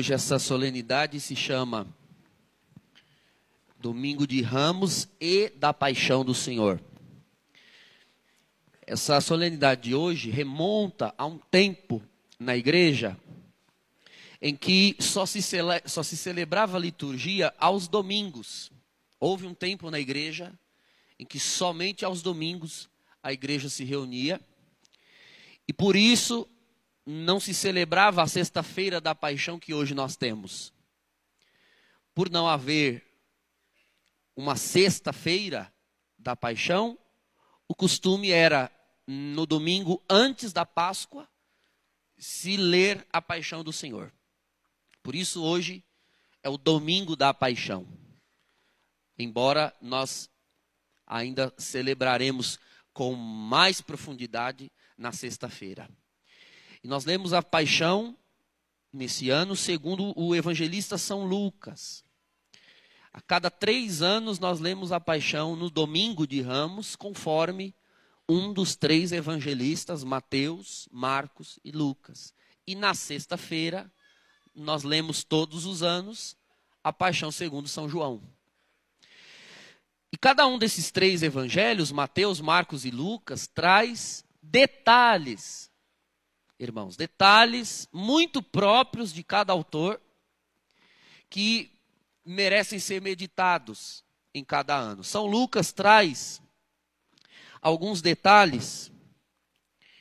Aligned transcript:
Hoje 0.00 0.14
essa 0.14 0.38
solenidade 0.38 1.20
se 1.20 1.36
chama 1.36 1.86
Domingo 3.78 4.26
de 4.26 4.40
Ramos 4.40 5.06
e 5.20 5.50
da 5.50 5.74
Paixão 5.74 6.24
do 6.24 6.34
Senhor. 6.34 6.80
Essa 8.86 9.20
solenidade 9.20 9.82
de 9.82 9.94
hoje 9.94 10.30
remonta 10.30 11.14
a 11.18 11.26
um 11.26 11.36
tempo 11.36 12.02
na 12.38 12.56
igreja 12.56 13.14
em 14.40 14.56
que 14.56 14.96
só 15.00 15.26
se, 15.26 15.42
cele, 15.42 15.82
só 15.84 16.02
se 16.02 16.16
celebrava 16.16 16.78
a 16.78 16.80
liturgia 16.80 17.52
aos 17.58 17.86
domingos. 17.86 18.72
Houve 19.20 19.46
um 19.46 19.52
tempo 19.52 19.90
na 19.90 20.00
igreja 20.00 20.50
em 21.18 21.26
que 21.26 21.38
somente 21.38 22.06
aos 22.06 22.22
domingos 22.22 22.88
a 23.22 23.34
igreja 23.34 23.68
se 23.68 23.84
reunia. 23.84 24.40
E 25.68 25.74
por 25.74 25.94
isso 25.94 26.48
não 27.06 27.40
se 27.40 27.54
celebrava 27.54 28.22
a 28.22 28.26
sexta-feira 28.26 29.00
da 29.00 29.14
paixão 29.14 29.58
que 29.58 29.74
hoje 29.74 29.94
nós 29.94 30.16
temos. 30.16 30.72
Por 32.14 32.30
não 32.30 32.46
haver 32.46 33.06
uma 34.36 34.56
sexta-feira 34.56 35.72
da 36.18 36.36
paixão, 36.36 36.98
o 37.66 37.74
costume 37.74 38.30
era 38.30 38.70
no 39.06 39.46
domingo 39.46 40.02
antes 40.08 40.52
da 40.52 40.64
Páscoa 40.64 41.28
se 42.18 42.56
ler 42.56 43.06
a 43.12 43.20
paixão 43.22 43.64
do 43.64 43.72
Senhor. 43.72 44.12
Por 45.02 45.14
isso 45.14 45.42
hoje 45.42 45.82
é 46.42 46.48
o 46.48 46.58
domingo 46.58 47.16
da 47.16 47.32
paixão. 47.32 47.86
Embora 49.18 49.74
nós 49.80 50.30
ainda 51.06 51.52
celebraremos 51.58 52.58
com 52.92 53.14
mais 53.14 53.80
profundidade 53.80 54.70
na 54.96 55.12
sexta-feira. 55.12 55.88
E 56.82 56.88
nós 56.88 57.04
lemos 57.04 57.32
a 57.32 57.42
paixão 57.42 58.16
nesse 58.92 59.30
ano 59.30 59.54
segundo 59.54 60.12
o 60.18 60.34
evangelista 60.34 60.98
São 60.98 61.24
Lucas. 61.24 62.04
A 63.12 63.20
cada 63.20 63.50
três 63.50 64.02
anos 64.02 64.38
nós 64.38 64.60
lemos 64.60 64.92
a 64.92 65.00
paixão 65.00 65.56
no 65.56 65.68
domingo 65.68 66.26
de 66.26 66.40
Ramos, 66.40 66.94
conforme 66.94 67.74
um 68.28 68.52
dos 68.52 68.76
três 68.76 69.10
evangelistas, 69.10 70.04
Mateus, 70.04 70.88
Marcos 70.92 71.58
e 71.64 71.72
Lucas. 71.72 72.32
E 72.66 72.74
na 72.74 72.94
sexta-feira 72.94 73.90
nós 74.54 74.82
lemos 74.84 75.24
todos 75.24 75.66
os 75.66 75.82
anos 75.82 76.36
a 76.82 76.92
paixão 76.92 77.30
segundo 77.30 77.68
São 77.68 77.88
João. 77.88 78.22
E 80.12 80.16
cada 80.16 80.46
um 80.46 80.58
desses 80.58 80.90
três 80.90 81.22
evangelhos, 81.22 81.92
Mateus, 81.92 82.40
Marcos 82.40 82.84
e 82.84 82.90
Lucas, 82.90 83.46
traz 83.46 84.24
detalhes, 84.42 85.69
irmãos, 86.60 86.94
detalhes 86.94 87.88
muito 87.90 88.42
próprios 88.42 89.12
de 89.12 89.24
cada 89.24 89.52
autor 89.52 90.00
que 91.30 91.72
merecem 92.24 92.78
ser 92.78 93.00
meditados 93.00 94.04
em 94.34 94.44
cada 94.44 94.76
ano. 94.76 95.02
São 95.02 95.26
Lucas 95.26 95.72
traz 95.72 96.42
alguns 97.62 98.02
detalhes 98.02 98.92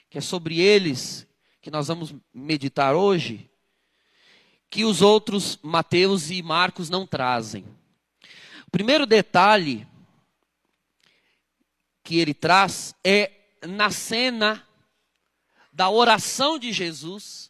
que 0.10 0.18
é 0.18 0.22
sobre 0.22 0.60
eles 0.60 1.26
que 1.62 1.72
nós 1.72 1.88
vamos 1.88 2.14
meditar 2.34 2.96
hoje, 2.96 3.50
que 4.70 4.84
os 4.84 5.02
outros 5.02 5.58
Mateus 5.62 6.30
e 6.30 6.42
Marcos 6.42 6.90
não 6.90 7.08
trazem. 7.08 7.64
O 8.68 8.72
primeiro 8.72 9.06
detalhe 9.06 9.88
que 12.04 12.18
ele 12.18 12.34
traz 12.34 12.94
é 13.04 13.32
na 13.66 13.92
cena 13.92 14.68
da 15.80 15.90
oração 15.90 16.60
de 16.60 16.74
Jesus 16.74 17.50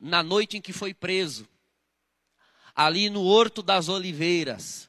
na 0.00 0.22
noite 0.22 0.56
em 0.56 0.62
que 0.62 0.72
foi 0.72 0.94
preso, 0.94 1.46
ali 2.74 3.10
no 3.10 3.22
Horto 3.22 3.62
das 3.62 3.90
Oliveiras, 3.90 4.88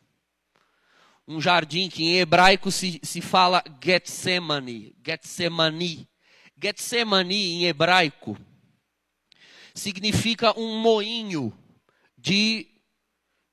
um 1.28 1.42
jardim 1.42 1.90
que 1.90 2.02
em 2.02 2.18
hebraico 2.20 2.72
se, 2.72 3.02
se 3.04 3.20
fala 3.20 3.62
Getsemane, 3.84 4.96
Getsemani. 5.06 6.08
Getsemani 6.58 7.36
em 7.36 7.66
hebraico 7.66 8.38
significa 9.76 10.58
um 10.58 10.80
moinho 10.80 11.52
de 12.18 12.70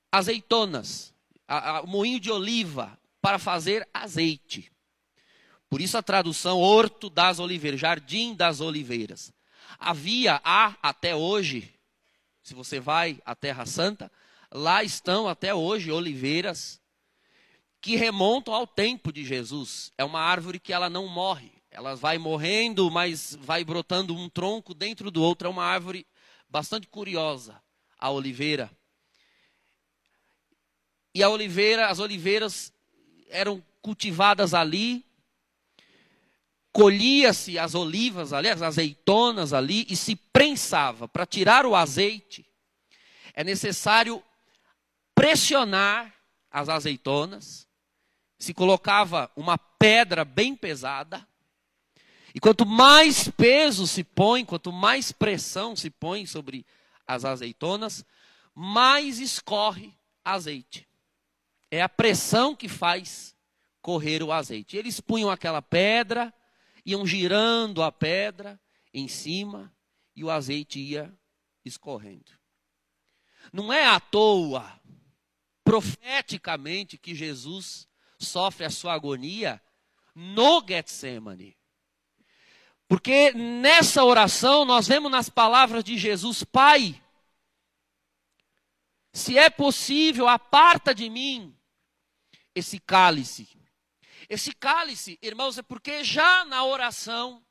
azeitonas, 0.09 1.13
a, 1.45 1.79
a, 1.79 1.83
moinho 1.83 2.21
de 2.21 2.31
oliva 2.31 2.97
para 3.21 3.37
fazer 3.37 3.85
azeite. 3.93 4.71
Por 5.69 5.81
isso 5.81 5.97
a 5.97 6.03
tradução 6.03 6.59
Horto 6.59 7.09
das 7.09 7.39
Oliveiras, 7.39 7.79
Jardim 7.79 8.33
das 8.33 8.61
Oliveiras. 8.61 9.33
Havia, 9.77 10.41
há 10.43 10.75
até 10.81 11.15
hoje, 11.15 11.73
se 12.41 12.53
você 12.53 12.79
vai 12.79 13.19
à 13.25 13.35
Terra 13.35 13.65
Santa, 13.65 14.11
lá 14.51 14.83
estão 14.83 15.27
até 15.27 15.53
hoje 15.53 15.91
oliveiras 15.91 16.79
que 17.81 17.95
remontam 17.95 18.53
ao 18.53 18.65
tempo 18.65 19.11
de 19.11 19.23
Jesus. 19.23 19.91
É 19.97 20.03
uma 20.03 20.19
árvore 20.19 20.59
que 20.59 20.73
ela 20.73 20.89
não 20.89 21.07
morre. 21.07 21.51
Ela 21.69 21.95
vai 21.95 22.17
morrendo, 22.17 22.89
mas 22.89 23.37
vai 23.39 23.63
brotando 23.63 24.15
um 24.15 24.29
tronco 24.29 24.73
dentro 24.73 25.11
do 25.11 25.21
outro. 25.21 25.47
É 25.47 25.51
uma 25.51 25.63
árvore 25.63 26.07
bastante 26.49 26.87
curiosa, 26.87 27.61
a 27.99 28.09
oliveira. 28.09 28.71
E 31.13 31.21
a 31.21 31.29
oliveira, 31.29 31.87
as 31.87 31.99
oliveiras 31.99 32.73
eram 33.29 33.63
cultivadas 33.81 34.53
ali 34.53 35.06
colhia-se 36.77 37.57
as 37.57 37.73
olivas 37.73 38.31
ali, 38.31 38.49
as 38.49 38.61
azeitonas 38.61 39.51
ali, 39.51 39.87
e 39.89 39.95
se 39.95 40.15
prensava. 40.15 41.07
Para 41.07 41.25
tirar 41.25 41.65
o 41.65 41.75
azeite, 41.75 42.47
é 43.33 43.43
necessário 43.43 44.21
pressionar 45.15 46.13
as 46.51 46.69
azeitonas, 46.69 47.67
se 48.37 48.53
colocava 48.53 49.31
uma 49.35 49.57
pedra 49.57 50.23
bem 50.23 50.55
pesada, 50.55 51.27
e 52.31 52.39
quanto 52.39 52.63
mais 52.63 53.27
peso 53.27 53.87
se 53.87 54.03
põe, 54.03 54.45
quanto 54.45 54.71
mais 54.71 55.11
pressão 55.11 55.75
se 55.75 55.89
põe 55.89 56.27
sobre 56.27 56.63
as 57.07 57.25
azeitonas, 57.25 58.05
mais 58.53 59.17
escorre 59.17 59.97
azeite. 60.23 60.87
É 61.71 61.81
a 61.81 61.89
pressão 61.89 62.55
que 62.55 62.69
faz 62.69 63.35
correr 63.81 64.21
o 64.21 64.31
azeite. 64.31 64.77
Eles 64.77 64.99
punham 64.99 65.31
aquela 65.31 65.59
pedra, 65.59 66.31
iam 66.87 67.05
girando 67.05 67.83
a 67.83 67.91
pedra 67.91 68.57
em 68.93 69.09
cima 69.09 69.75
e 70.15 70.23
o 70.23 70.31
azeite 70.31 70.79
ia 70.79 71.13
escorrendo. 71.65 72.31
Não 73.51 73.71
é 73.73 73.85
à 73.85 73.99
toa, 73.99 74.79
profeticamente, 75.65 76.97
que 76.97 77.13
Jesus 77.13 77.89
sofre 78.17 78.65
a 78.65 78.69
sua 78.69 78.93
agonia 78.93 79.61
no 80.15 80.65
Getsemane. 80.65 81.57
Porque 82.87 83.33
nessa 83.33 84.05
oração 84.05 84.63
nós 84.63 84.87
vemos 84.87 85.11
nas 85.11 85.29
palavras 85.29 85.83
de 85.83 85.97
Jesus, 85.97 86.41
Pai, 86.45 87.03
se 89.11 89.37
é 89.37 89.49
possível, 89.49 90.25
aparta 90.25 90.95
de 90.95 91.09
mim 91.09 91.53
esse 92.55 92.79
cálice. 92.79 93.57
Esse 94.29 94.53
cálice, 94.53 95.17
irmãos, 95.21 95.57
é 95.57 95.61
porque 95.61 96.03
já 96.03 96.43
na 96.45 96.65
oração, 96.65 97.45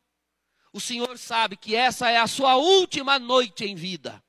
o 0.72 0.80
Senhor 0.80 1.16
sabe 1.16 1.56
que 1.56 1.74
essa 1.74 2.10
é 2.10 2.18
a 2.18 2.26
sua 2.26 2.56
última 2.56 3.18
noite 3.18 3.64
em 3.64 3.74
vida. 3.74 4.22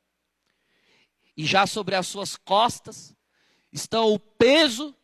E 1.35 1.45
já 1.45 1.67
sobre 1.67 1.95
as 1.95 2.07
suas 2.07 2.35
costas 2.37 3.13
estão 3.71 4.13
o 4.13 4.17
peso 4.17 4.95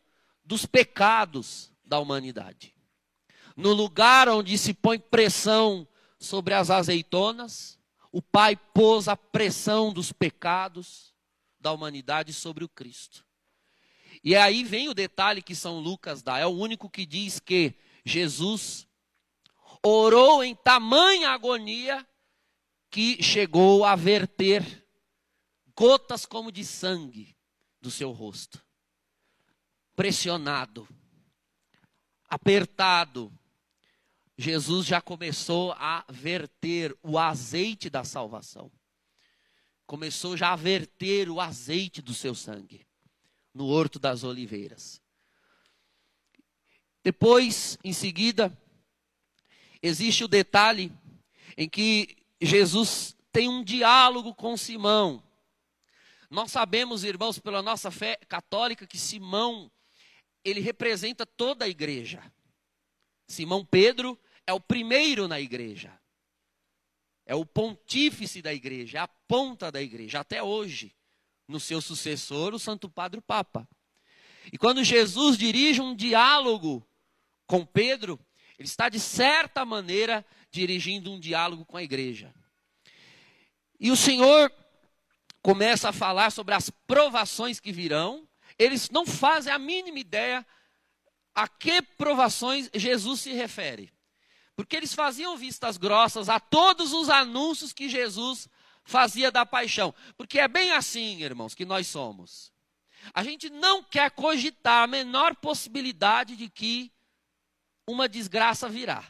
dos 0.44 0.64
pecados 0.64 1.70
da 1.84 1.98
humanidade. 1.98 2.74
No 3.56 3.72
lugar 3.72 4.28
onde 4.28 4.56
se 4.56 4.72
põe 4.72 4.98
pressão 4.98 5.86
sobre 6.18 6.54
as 6.54 6.70
azeitonas, 6.70 7.78
o 8.10 8.22
Pai 8.22 8.56
pôs 8.56 9.06
a 9.06 9.16
pressão 9.16 9.92
dos 9.92 10.12
pecados 10.12 11.14
da 11.60 11.72
humanidade 11.72 12.32
sobre 12.32 12.64
o 12.64 12.68
Cristo. 12.68 13.24
E 14.24 14.34
aí 14.34 14.64
vem 14.64 14.88
o 14.88 14.94
detalhe 14.94 15.42
que 15.42 15.54
São 15.54 15.78
Lucas 15.78 16.22
dá. 16.22 16.38
É 16.38 16.46
o 16.46 16.50
único 16.50 16.88
que 16.88 17.04
diz 17.04 17.38
que 17.38 17.74
Jesus 18.06 18.88
orou 19.82 20.42
em 20.42 20.54
tamanha 20.54 21.28
agonia 21.28 22.06
que 22.90 23.22
chegou 23.22 23.84
a 23.84 23.94
verter 23.94 24.82
gotas 25.76 26.24
como 26.24 26.50
de 26.50 26.64
sangue 26.64 27.36
do 27.82 27.90
seu 27.90 28.12
rosto. 28.12 28.64
Pressionado, 29.94 30.88
apertado, 32.26 33.30
Jesus 34.38 34.86
já 34.86 35.02
começou 35.02 35.72
a 35.72 36.02
verter 36.08 36.96
o 37.02 37.18
azeite 37.18 37.90
da 37.90 38.04
salvação. 38.04 38.72
Começou 39.86 40.34
já 40.34 40.54
a 40.54 40.56
verter 40.56 41.28
o 41.28 41.42
azeite 41.42 42.00
do 42.00 42.14
seu 42.14 42.34
sangue 42.34 42.86
no 43.54 43.66
Horto 43.66 43.98
das 43.98 44.24
Oliveiras. 44.24 45.00
Depois, 47.02 47.78
em 47.84 47.92
seguida, 47.92 48.52
existe 49.82 50.24
o 50.24 50.28
detalhe 50.28 50.92
em 51.56 51.68
que 51.68 52.16
Jesus 52.40 53.16
tem 53.30 53.48
um 53.48 53.62
diálogo 53.62 54.34
com 54.34 54.56
Simão. 54.56 55.22
Nós 56.30 56.50
sabemos, 56.50 57.04
irmãos, 57.04 57.38
pela 57.38 57.62
nossa 57.62 57.90
fé 57.90 58.16
católica, 58.28 58.86
que 58.86 58.98
Simão, 58.98 59.70
ele 60.44 60.60
representa 60.60 61.24
toda 61.24 61.64
a 61.64 61.68
igreja. 61.68 62.22
Simão 63.28 63.64
Pedro 63.64 64.18
é 64.46 64.52
o 64.52 64.60
primeiro 64.60 65.28
na 65.28 65.40
igreja. 65.40 65.96
É 67.26 67.34
o 67.34 67.46
pontífice 67.46 68.42
da 68.42 68.52
igreja, 68.52 68.98
é 68.98 69.00
a 69.00 69.08
ponta 69.08 69.70
da 69.72 69.80
igreja, 69.80 70.20
até 70.20 70.42
hoje. 70.42 70.94
No 71.46 71.60
seu 71.60 71.80
sucessor, 71.80 72.54
o 72.54 72.58
Santo 72.58 72.88
Padre 72.88 73.18
o 73.18 73.22
Papa. 73.22 73.68
E 74.52 74.58
quando 74.58 74.84
Jesus 74.84 75.36
dirige 75.36 75.80
um 75.80 75.94
diálogo 75.94 76.86
com 77.46 77.64
Pedro, 77.64 78.18
ele 78.58 78.68
está, 78.68 78.88
de 78.88 79.00
certa 79.00 79.64
maneira, 79.64 80.24
dirigindo 80.50 81.12
um 81.12 81.18
diálogo 81.18 81.64
com 81.64 81.76
a 81.76 81.82
igreja. 81.82 82.32
E 83.78 83.90
o 83.90 83.96
Senhor 83.96 84.52
começa 85.42 85.90
a 85.90 85.92
falar 85.92 86.30
sobre 86.30 86.54
as 86.54 86.70
provações 86.70 87.60
que 87.60 87.72
virão. 87.72 88.26
Eles 88.58 88.88
não 88.90 89.04
fazem 89.04 89.52
a 89.52 89.58
mínima 89.58 89.98
ideia 89.98 90.46
a 91.34 91.48
que 91.48 91.82
provações 91.82 92.70
Jesus 92.74 93.20
se 93.20 93.32
refere. 93.32 93.92
Porque 94.56 94.76
eles 94.76 94.94
faziam 94.94 95.36
vistas 95.36 95.76
grossas 95.76 96.28
a 96.28 96.38
todos 96.38 96.92
os 96.92 97.10
anúncios 97.10 97.72
que 97.72 97.88
Jesus 97.88 98.48
fazia 98.84 99.30
da 99.30 99.44
paixão. 99.44 99.94
Porque 100.16 100.38
é 100.38 100.46
bem 100.46 100.72
assim, 100.72 101.22
irmãos, 101.22 101.54
que 101.54 101.64
nós 101.64 101.86
somos. 101.86 102.52
A 103.12 103.22
gente 103.24 103.50
não 103.50 103.82
quer 103.82 104.10
cogitar 104.10 104.84
a 104.84 104.86
menor 104.86 105.34
possibilidade 105.36 106.36
de 106.36 106.48
que 106.48 106.92
uma 107.86 108.08
desgraça 108.08 108.68
virá. 108.68 109.04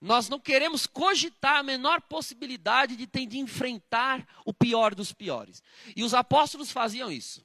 Nós 0.00 0.28
não 0.28 0.38
queremos 0.38 0.86
cogitar 0.86 1.56
a 1.56 1.62
menor 1.62 2.02
possibilidade 2.02 2.94
de 2.94 3.06
ter 3.06 3.24
de 3.26 3.38
enfrentar 3.38 4.26
o 4.44 4.52
pior 4.52 4.94
dos 4.94 5.12
piores. 5.12 5.62
E 5.96 6.04
os 6.04 6.12
apóstolos 6.12 6.70
faziam 6.70 7.10
isso. 7.10 7.42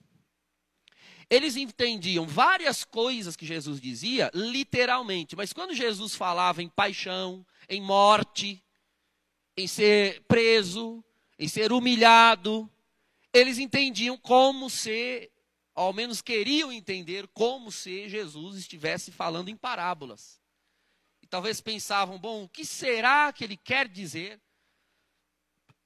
Eles 1.29 1.55
entendiam 1.55 2.27
várias 2.27 2.83
coisas 2.83 3.35
que 3.35 3.45
Jesus 3.45 3.79
dizia 3.79 4.31
literalmente, 4.33 5.35
mas 5.35 5.53
quando 5.53 5.75
Jesus 5.75 6.15
falava 6.15 6.61
em 6.61 6.67
paixão, 6.67 7.45
em 7.69 7.79
morte, 7.79 8.61
em 9.59 9.67
ser 9.67 10.23
preso, 10.27 11.03
em 11.37 11.47
ser 11.47 11.71
humilhado, 11.71 12.69
eles 13.33 13.57
entendiam 13.57 14.17
como 14.17 14.69
se, 14.69 15.31
ao 15.75 15.93
menos 15.93 16.21
queriam 16.21 16.71
entender 16.71 17.27
como 17.29 17.71
se 17.71 18.09
Jesus 18.09 18.57
estivesse 18.57 19.11
falando 19.11 19.49
em 19.49 19.55
parábolas 19.55 20.39
talvez 21.29 21.61
pensavam: 21.61 22.17
bom, 22.17 22.43
o 22.43 22.49
que 22.49 22.65
será 22.65 23.31
que 23.31 23.43
ele 23.43 23.55
quer 23.55 23.87
dizer 23.87 24.41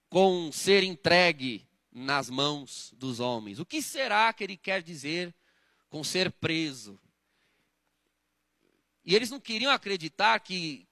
com 0.09 0.51
ser 0.51 0.83
entregue 0.83 1.67
nas 1.91 2.29
mãos 2.29 2.93
dos 2.95 3.19
homens? 3.19 3.59
O 3.59 3.65
que 3.65 3.81
será 3.81 4.31
que 4.31 4.43
ele 4.43 4.57
quer 4.57 4.81
dizer 4.81 5.35
com 5.89 6.03
ser 6.03 6.31
preso? 6.31 6.99
E 9.05 9.15
eles 9.15 9.29
não 9.29 9.39
queriam 9.39 9.71
acreditar 9.71 10.39
que 10.39 10.87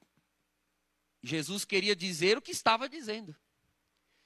Jesus 1.24 1.66
queria 1.66 1.96
dizer 1.96 2.38
o 2.38 2.42
que 2.42 2.52
estava 2.52 2.90
dizendo. 2.90 3.36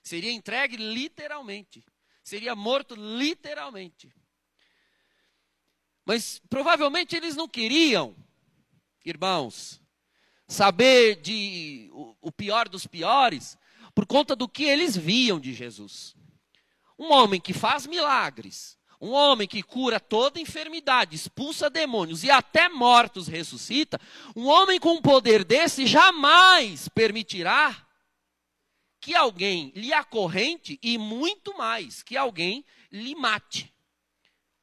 Seria 0.01 0.31
entregue 0.31 0.77
literalmente. 0.77 1.83
Seria 2.24 2.56
morto 2.56 2.95
literalmente. 2.95 4.13
Mas 6.06 6.39
provavelmente 6.50 7.15
eles 7.15 7.36
não 7.36 7.47
queriam, 7.47 8.15
irmãos, 9.03 9.81
saber 10.47 11.15
de 11.21 11.89
o, 11.92 12.15
o 12.21 12.31
pior 12.31 12.69
dos 12.69 12.86
piores, 12.86 13.57
por 13.94 14.06
conta 14.06 14.36
do 14.36 14.47
que 14.47 14.63
eles 14.63 14.95
viam 14.95 15.39
de 15.39 15.53
Jesus. 15.53 16.15
Um 16.97 17.12
homem 17.12 17.42
que 17.42 17.53
faz 17.53 17.88
milagres, 17.88 18.77
um 19.06 19.12
homem 19.12 19.48
que 19.48 19.62
cura 19.62 20.00
toda 20.00 20.40
enfermidade, 20.40 21.16
expulsa 21.16 21.69
demônios 21.69 22.24
e 22.24 22.31
até 22.31 22.68
mortos 22.68 23.28
ressuscita, 23.28 24.02
um 24.36 24.48
homem 24.48 24.80
com 24.80 24.94
um 24.94 25.02
poder 25.02 25.44
desse 25.44 25.86
jamais 25.86 26.90
permitirá 26.90 27.86
que 29.00 29.13
alguém 29.13 29.72
lhe 29.75 29.94
acorrente 29.94 30.80
e 30.81 30.98
muito 30.98 31.56
mais, 31.56 32.02
que 32.02 32.18
alguém 32.18 32.66
lhe 32.92 33.13
mate. 33.13 33.72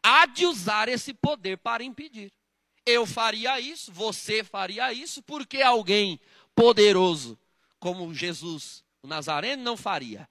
Há 0.02 0.26
de 0.26 0.44
usar 0.44 0.88
esse 0.88 1.14
poder 1.14 1.58
para 1.58 1.84
impedir. 1.84 2.32
Eu 2.84 3.06
faria 3.06 3.60
isso, 3.60 3.92
você 3.92 4.42
faria 4.42 4.92
isso, 4.92 5.22
porque 5.22 5.62
alguém 5.62 6.18
poderoso 6.52 7.38
como 7.78 8.12
Jesus, 8.12 8.84
o 9.00 9.06
Nazareno, 9.06 9.62
não 9.62 9.76
faria. 9.76 10.28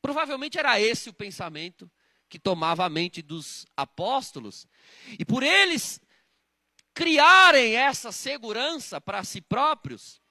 Provavelmente 0.00 0.56
era 0.56 0.80
esse 0.80 1.10
o 1.10 1.12
pensamento 1.12 1.90
que 2.30 2.38
tomava 2.38 2.86
a 2.86 2.88
mente 2.88 3.20
dos 3.20 3.66
apóstolos. 3.76 4.66
E 5.18 5.24
por 5.24 5.42
eles 5.42 6.00
criarem 6.94 7.74
essa 7.74 8.12
segurança 8.12 9.00
para 9.00 9.24
si 9.24 9.40
próprios, 9.40 10.22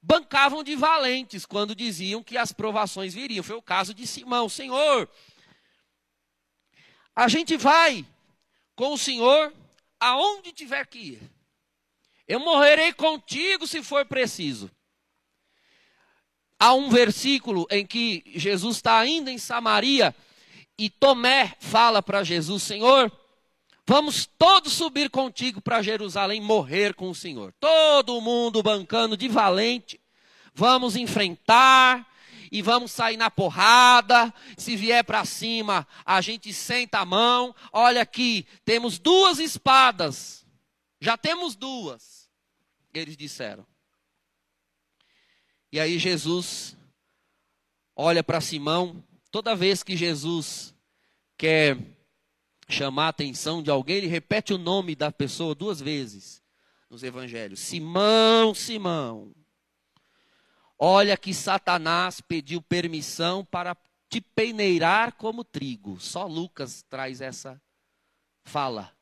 bancavam 0.00 0.64
de 0.64 0.74
valentes 0.74 1.44
quando 1.44 1.74
diziam 1.74 2.22
que 2.22 2.38
as 2.38 2.52
provações 2.52 3.12
viriam. 3.12 3.44
Foi 3.44 3.54
o 3.54 3.62
caso 3.62 3.92
de 3.92 4.06
Simão. 4.06 4.48
Senhor, 4.48 5.08
a 7.14 7.28
gente 7.28 7.56
vai 7.56 8.06
com 8.74 8.94
o 8.94 8.98
Senhor 8.98 9.52
aonde 10.00 10.52
tiver 10.52 10.86
que 10.86 10.98
ir. 10.98 11.30
Eu 12.26 12.40
morrerei 12.40 12.94
contigo 12.94 13.66
se 13.66 13.82
for 13.82 14.06
preciso. 14.06 14.70
Há 16.58 16.72
um 16.72 16.88
versículo 16.88 17.66
em 17.70 17.86
que 17.86 18.22
Jesus 18.34 18.76
está 18.76 18.98
ainda 18.98 19.30
em 19.30 19.38
Samaria 19.38 20.14
e 20.78 20.88
Tomé 20.88 21.56
fala 21.58 22.00
para 22.00 22.22
Jesus: 22.22 22.62
Senhor, 22.62 23.10
vamos 23.86 24.26
todos 24.38 24.72
subir 24.72 25.10
contigo 25.10 25.60
para 25.60 25.82
Jerusalém 25.82 26.40
morrer 26.40 26.94
com 26.94 27.10
o 27.10 27.14
Senhor. 27.14 27.52
Todo 27.58 28.20
mundo 28.20 28.62
bancando 28.62 29.16
de 29.16 29.28
valente. 29.28 30.00
Vamos 30.54 30.96
enfrentar 30.96 32.06
e 32.50 32.62
vamos 32.62 32.92
sair 32.92 33.16
na 33.16 33.30
porrada. 33.30 34.32
Se 34.56 34.76
vier 34.76 35.04
para 35.04 35.24
cima, 35.24 35.86
a 36.04 36.20
gente 36.20 36.52
senta 36.52 37.00
a 37.00 37.04
mão. 37.04 37.54
Olha 37.72 38.02
aqui, 38.02 38.46
temos 38.64 38.98
duas 38.98 39.38
espadas. 39.38 40.46
Já 41.00 41.16
temos 41.16 41.54
duas. 41.54 42.28
Eles 42.92 43.16
disseram. 43.16 43.66
E 45.70 45.78
aí 45.78 45.98
Jesus 45.98 46.76
olha 47.94 48.24
para 48.24 48.40
Simão. 48.40 49.04
Toda 49.30 49.54
vez 49.54 49.82
que 49.82 49.96
Jesus 49.96 50.74
quer 51.38 51.78
chamar 52.68 53.06
a 53.06 53.08
atenção 53.08 53.62
de 53.62 53.70
alguém, 53.70 53.98
ele 53.98 54.06
repete 54.08 54.52
o 54.52 54.58
nome 54.58 54.94
da 54.94 55.10
pessoa 55.10 55.54
duas 55.54 55.80
vezes 55.80 56.42
nos 56.90 57.02
evangelhos: 57.02 57.60
Simão, 57.60 58.52
Simão. 58.52 59.32
Olha 60.78 61.16
que 61.16 61.32
Satanás 61.32 62.20
pediu 62.20 62.60
permissão 62.60 63.44
para 63.44 63.76
te 64.08 64.20
peneirar 64.20 65.14
como 65.14 65.42
trigo. 65.42 65.98
Só 65.98 66.26
Lucas 66.26 66.84
traz 66.88 67.20
essa 67.20 67.60
fala 68.44 68.92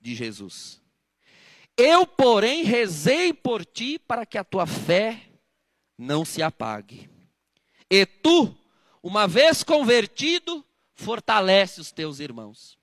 de 0.00 0.14
Jesus. 0.14 0.80
Eu, 1.76 2.06
porém, 2.06 2.62
rezei 2.62 3.34
por 3.34 3.64
ti 3.64 3.98
para 3.98 4.24
que 4.24 4.38
a 4.38 4.44
tua 4.44 4.66
fé 4.66 5.28
não 5.98 6.24
se 6.24 6.42
apague. 6.42 7.10
E 7.90 8.06
tu, 8.06 8.56
uma 9.02 9.26
vez 9.26 9.62
convertido, 9.62 10.64
fortalece 10.96 11.80
os 11.80 11.92
teus 11.92 12.18
irmãos. 12.18 12.76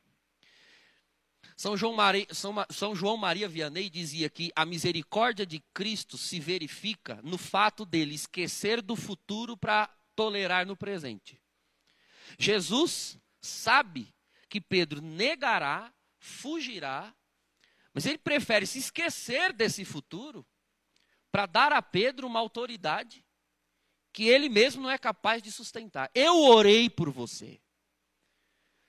São 1.58 1.76
João, 1.76 1.94
Maria, 1.94 2.28
São, 2.32 2.54
São 2.70 2.96
João 2.96 3.18
Maria 3.18 3.48
Vianney 3.48 3.90
dizia 3.90 4.30
que 4.30 4.52
a 4.56 4.66
misericórdia 4.66 5.46
de 5.46 5.60
Cristo 5.74 6.18
se 6.18 6.40
verifica 6.40 7.20
no 7.24 7.38
fato 7.38 7.86
dele 7.86 8.16
esquecer 8.16 8.82
do 8.82 8.96
futuro 8.96 9.58
para 9.58 9.88
tolerar 10.16 10.66
no 10.66 10.78
presente. 10.78 11.42
Jesus 12.40 13.18
sabe 13.42 14.14
que 14.50 14.62
Pedro 14.62 15.02
negará, 15.02 15.94
fugirá, 16.20 17.14
mas 17.94 18.06
ele 18.06 18.18
prefere 18.18 18.66
se 18.66 18.80
esquecer 18.80 19.54
desse 19.54 19.86
futuro 19.86 20.46
para 21.32 21.46
dar 21.46 21.72
a 21.74 21.82
Pedro 21.82 22.28
uma 22.28 22.40
autoridade 22.40 23.26
que 24.12 24.26
ele 24.26 24.50
mesmo 24.50 24.84
não 24.84 24.92
é 24.92 24.98
capaz 24.98 25.42
de 25.42 25.52
sustentar. 25.52 26.10
Eu 26.14 26.44
orei 26.44 26.90
por 26.90 27.10
você. 27.10 27.60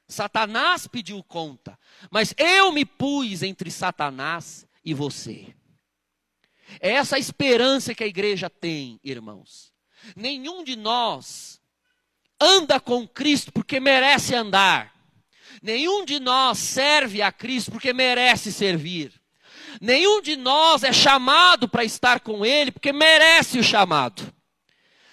Satanás 0.07 0.87
pediu 0.87 1.23
conta, 1.23 1.79
mas 2.11 2.35
eu 2.37 2.73
me 2.73 2.85
pus 2.85 3.43
entre 3.43 3.71
Satanás 3.71 4.67
e 4.85 4.93
você. 4.93 5.55
É 6.81 6.93
essa 6.93 7.17
a 7.17 7.19
esperança 7.19 7.95
que 7.95 8.05
a 8.05 8.07
igreja 8.07 8.51
tem, 8.51 9.01
irmãos. 9.03 9.73
Nenhum 10.15 10.63
de 10.63 10.77
nós 10.77 11.61
anda 12.41 12.79
com 12.79 13.09
Cristo 13.09 13.53
porque 13.53 13.81
merece 13.81 14.35
andar. 14.35 14.93
Nenhum 15.63 16.05
de 16.05 16.21
nós 16.21 16.59
serve 16.59 17.23
a 17.23 17.33
Cristo 17.33 17.71
porque 17.71 17.93
merece 17.93 18.53
servir. 18.53 19.13
Nenhum 19.81 20.21
de 20.21 20.37
nós 20.37 20.83
é 20.85 20.93
chamado 20.93 21.69
para 21.69 21.85
estar 21.85 22.21
com 22.21 22.45
Ele 22.45 22.71
porque 22.71 22.93
merece 22.93 23.59
o 23.59 23.65
chamado. 23.65 24.33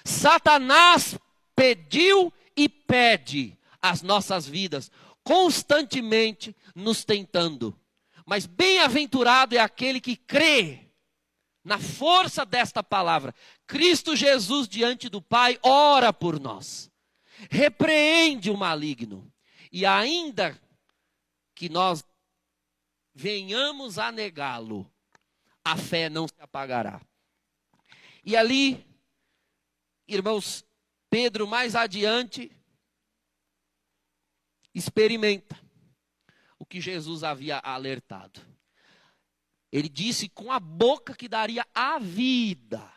Satanás 0.04 1.18
pediu 1.56 2.34
e 2.56 2.68
pede 2.68 3.58
as 3.82 4.02
nossas 4.02 4.48
vidas, 4.48 4.92
constantemente 5.24 6.56
nos 6.76 7.04
tentando. 7.04 7.78
Mas 8.26 8.46
bem-aventurado 8.46 9.56
é 9.56 9.60
aquele 9.60 10.00
que 10.00 10.16
crê 10.16 10.92
na 11.64 11.80
força 11.80 12.46
desta 12.46 12.84
palavra. 12.84 13.34
Cristo 13.68 14.16
Jesus 14.16 14.68
diante 14.68 15.10
do 15.10 15.22
Pai 15.22 15.60
ora 15.64 16.14
por 16.14 16.40
nós. 16.40 16.92
Repreende 17.50 18.50
o 18.50 18.58
maligno. 18.58 19.32
E 19.72 19.86
ainda 19.86 20.60
que 21.56 21.70
nós 21.70 22.04
venhamos 23.14 23.98
a 23.98 24.12
negá-lo, 24.12 24.90
a 25.64 25.78
fé 25.78 26.10
não 26.10 26.28
se 26.28 26.36
apagará. 26.40 27.02
E 28.24 28.36
ali, 28.36 28.86
irmãos, 30.08 30.66
Pedro 31.10 31.48
mais 31.48 31.76
adiante 31.76 32.52
experimenta 34.74 35.60
o 36.58 36.66
que 36.66 36.80
Jesus 36.80 37.24
havia 37.24 37.58
alertado. 37.58 38.40
Ele 39.72 39.90
disse 39.90 40.28
com 40.30 40.52
a 40.52 40.60
boca 40.60 41.16
que 41.16 41.28
daria 41.28 41.66
a 41.74 41.98
vida, 41.98 42.92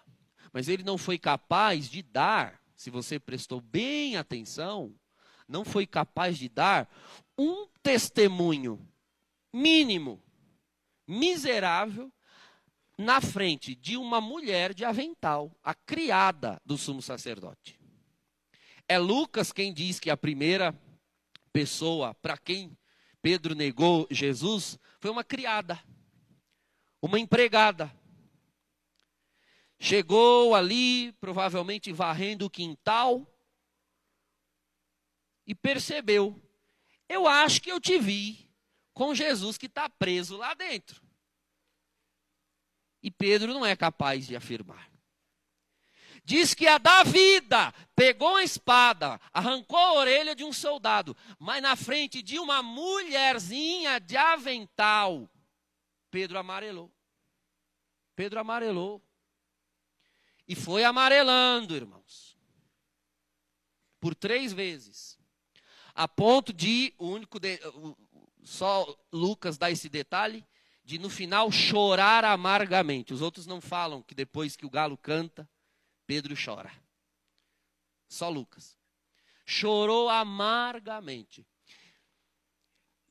mas 0.53 0.69
ele 0.69 0.83
não 0.83 0.99
foi 0.99 1.19
capaz 1.19 1.89
de 1.89 2.03
dar, 2.03 2.61
se 2.77 2.91
você 2.91 3.19
prestou 3.19 3.61
bem 3.61 4.17
atenção, 4.17 4.95
não 5.49 5.65
foi 5.65 5.87
capaz 5.87 6.37
de 6.37 6.49
dar 6.49 6.89
um 7.39 7.69
testemunho 7.83 8.87
mínimo, 9.53 10.23
miserável, 11.07 12.13
na 12.97 13.21
frente 13.21 13.75
de 13.75 13.97
uma 13.97 14.21
mulher 14.21 14.73
de 14.73 14.85
avental, 14.85 15.57
a 15.63 15.75
criada 15.75 16.61
do 16.65 16.79
sumo 16.79 17.03
sacerdote. 17.03 17.79
É 18.89 18.99
Lucas 18.99 19.53
quem 19.53 19.73
diz 19.73 19.99
que 19.99 20.11
a 20.11 20.17
primeira 20.17 20.79
pessoa 21.55 22.13
para 22.15 22.37
quem 22.37 22.77
Pedro 23.23 23.55
negou 23.55 24.09
Jesus 24.11 24.77
foi 24.99 25.11
uma 25.11 25.23
criada, 25.23 25.83
uma 27.01 27.19
empregada. 27.19 27.95
Chegou 29.79 30.55
ali, 30.55 31.13
provavelmente 31.13 31.93
varrendo 31.93 32.47
o 32.47 32.51
quintal, 32.51 33.31
e 35.47 35.55
percebeu: 35.55 36.43
eu 37.09 37.27
acho 37.27 37.63
que 37.63 37.71
eu 37.71 37.81
te 37.81 37.99
vi 37.99 38.51
com 38.93 39.15
Jesus 39.15 39.57
que 39.57 39.67
está 39.67 39.89
preso 39.89 40.37
lá 40.37 40.55
dentro. 40.55 41.03
E 43.03 43.11
Pedro 43.11 43.53
não 43.53 43.65
é 43.65 43.77
capaz 43.77 44.27
de 44.27 44.35
afirmar. 44.35 44.94
Diz 46.25 46.55
que 46.55 46.67
a 46.67 46.79
da 46.79 47.03
vida 47.03 47.73
pegou 47.95 48.37
a 48.37 48.43
espada, 48.43 49.21
arrancou 49.33 49.79
a 49.79 49.93
orelha 49.95 50.35
de 50.35 50.43
um 50.43 50.55
soldado, 50.55 51.15
mas 51.39 51.63
na 51.63 51.77
frente 51.77 52.23
de 52.23 52.39
uma 52.39 52.63
mulherzinha 52.63 54.01
de 54.01 54.17
avental, 54.17 55.29
Pedro 56.11 56.39
amarelou. 56.39 56.91
Pedro 58.17 58.41
amarelou. 58.41 59.03
E 60.49 60.55
foi 60.55 60.83
amarelando, 60.83 61.77
irmãos. 61.77 62.39
Por 64.01 64.15
três 64.15 64.53
vezes. 64.53 65.19
A 65.95 66.09
ponto 66.09 66.53
de, 66.53 66.95
o 66.99 67.07
único, 67.09 67.39
de, 67.39 67.61
só 68.43 68.87
Lucas 69.13 69.59
dá 69.59 69.71
esse 69.71 69.89
detalhe, 69.89 70.47
de 70.85 70.99
no 70.99 71.11
final 71.11 71.51
chorar 71.53 72.25
amargamente. 72.25 73.13
Os 73.13 73.21
outros 73.21 73.47
não 73.47 73.61
falam 73.61 74.03
que 74.03 74.15
depois 74.15 74.57
que 74.57 74.67
o 74.67 74.71
galo 74.71 74.97
canta, 74.97 75.49
Pedro 76.07 76.35
chora. 76.43 76.73
Só 78.09 78.29
Lucas. 78.29 78.79
Chorou 79.47 80.09
amargamente. 80.09 81.47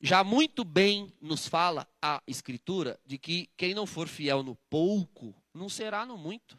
Já 0.00 0.22
muito 0.22 0.64
bem 0.64 1.12
nos 1.20 1.48
fala 1.48 1.88
a 2.02 2.22
Escritura 2.26 3.00
de 3.06 3.16
que 3.16 3.48
quem 3.56 3.74
não 3.74 3.86
for 3.86 4.06
fiel 4.06 4.42
no 4.42 4.54
pouco, 4.68 5.34
não 5.52 5.68
será 5.68 6.04
no 6.04 6.18
muito. 6.18 6.58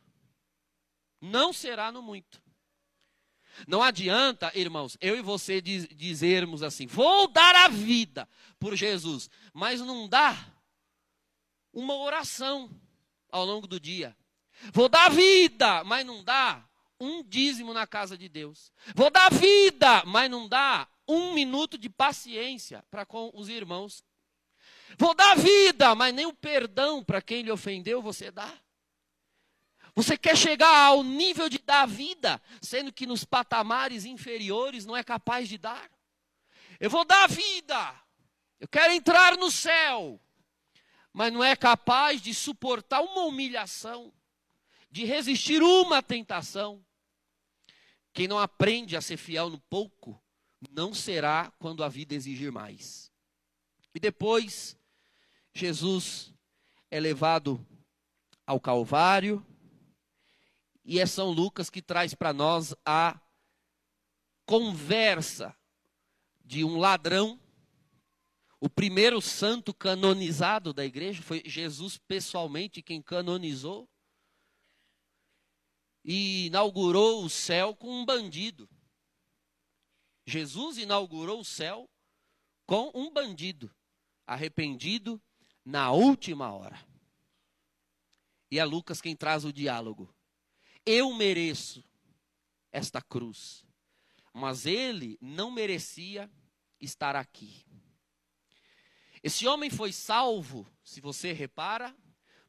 Não 1.22 1.54
será 1.54 1.92
no 1.92 2.02
muito. 2.02 2.42
Não 3.68 3.82
adianta, 3.82 4.52
irmãos, 4.58 4.98
eu 5.00 5.16
e 5.16 5.22
você 5.22 5.62
diz, 5.62 5.88
dizermos 5.90 6.62
assim: 6.62 6.88
vou 6.88 7.28
dar 7.28 7.56
a 7.56 7.68
vida 7.68 8.28
por 8.60 8.76
Jesus, 8.76 9.30
mas 9.54 9.80
não 9.80 10.10
dá 10.10 10.36
uma 11.72 11.96
oração 11.96 12.70
ao 13.30 13.46
longo 13.46 13.68
do 13.68 13.80
dia. 13.80 14.16
Vou 14.72 14.90
dar 14.90 15.10
vida, 15.10 15.84
mas 15.84 16.06
não 16.06 16.24
dá 16.24 16.64
um 17.00 17.24
dízimo 17.24 17.74
na 17.74 17.86
casa 17.86 18.18
de 18.18 18.30
Deus. 18.30 18.72
Vou 18.96 19.10
dar 19.10 19.32
vida, 19.32 20.04
mas 20.06 20.30
não 20.30 20.48
dá 20.48 20.88
um 21.08 21.34
minuto 21.34 21.78
de 21.78 21.90
paciência 21.90 22.84
para 22.90 23.06
com 23.06 23.32
os 23.34 23.50
irmãos. 23.50 24.04
Vou 24.98 25.14
dar 25.14 25.36
vida, 25.36 25.94
mas 25.94 26.14
nem 26.14 26.26
o 26.26 26.34
perdão 26.34 27.04
para 27.04 27.22
quem 27.22 27.42
lhe 27.42 27.52
ofendeu 27.52 28.02
você 28.02 28.32
dá. 28.32 28.52
Você 29.96 30.18
quer 30.18 30.36
chegar 30.36 30.88
ao 30.88 31.04
nível 31.04 31.48
de 31.48 31.58
dar 31.60 31.88
vida, 31.88 32.42
sendo 32.62 32.92
que 32.92 33.06
nos 33.06 33.24
patamares 33.24 34.04
inferiores 34.04 34.86
não 34.86 34.96
é 34.96 35.04
capaz 35.04 35.48
de 35.48 35.58
dar. 35.58 35.90
Eu 36.80 36.90
vou 36.90 37.06
dar 37.06 37.30
vida. 37.30 37.96
Eu 38.60 38.68
quero 38.68 38.94
entrar 38.94 39.38
no 39.38 39.50
céu, 39.50 40.20
mas 41.14 41.32
não 41.32 41.44
é 41.44 41.56
capaz 41.56 42.22
de 42.22 42.34
suportar 42.34 43.02
uma 43.02 43.26
humilhação 43.26 44.14
de 44.96 45.04
resistir 45.04 45.62
uma 45.62 46.02
tentação. 46.02 46.82
Quem 48.14 48.30
não 48.30 48.40
aprende 48.40 48.96
a 48.96 49.02
ser 49.02 49.18
fiel 49.18 49.50
no 49.50 49.60
pouco, 49.60 50.24
não 50.72 50.94
será 50.94 51.52
quando 51.60 51.84
a 51.84 51.90
vida 51.90 52.16
exigir 52.16 52.50
mais. 52.50 53.12
E 53.94 54.00
depois, 54.00 54.80
Jesus 55.54 56.34
é 56.90 56.98
levado 56.98 57.60
ao 58.48 58.58
Calvário, 58.58 59.46
e 60.86 60.98
é 60.98 61.06
São 61.06 61.30
Lucas 61.30 61.70
que 61.70 61.82
traz 61.82 62.14
para 62.14 62.32
nós 62.32 62.74
a 62.86 63.20
conversa 64.46 65.54
de 66.40 66.64
um 66.64 66.78
ladrão. 66.78 67.38
O 68.62 68.70
primeiro 68.70 69.20
santo 69.20 69.74
canonizado 69.74 70.72
da 70.72 70.86
igreja 70.86 71.22
foi 71.22 71.44
Jesus 71.46 71.98
pessoalmente 71.98 72.82
quem 72.82 73.02
canonizou 73.02 73.90
e 76.08 76.46
inaugurou 76.46 77.26
o 77.26 77.30
céu 77.30 77.76
com 77.76 77.90
um 77.90 78.06
bandido. 78.06 78.70
Jesus 80.24 80.78
inaugurou 80.78 81.40
o 81.40 81.46
céu 81.46 81.90
com 82.68 82.92
um 82.94 83.12
bandido, 83.12 83.74
arrependido 84.26 85.20
na 85.66 85.92
última 85.92 86.54
hora. 86.54 86.80
E 88.52 88.60
é 88.60 88.66
Lucas 88.66 89.02
quem 89.02 89.16
traz 89.16 89.46
o 89.46 89.52
diálogo. 89.52 90.14
Eu 90.86 91.12
mereço 91.12 91.84
esta 92.72 93.02
cruz, 93.02 93.66
mas 94.32 94.68
ele 94.68 95.18
não 95.20 95.50
merecia 95.50 96.32
estar 96.80 97.16
aqui. 97.16 97.66
Esse 99.24 99.48
homem 99.48 99.72
foi 99.72 99.92
salvo, 99.92 100.68
se 100.84 101.02
você 101.02 101.34
repara, 101.34 101.98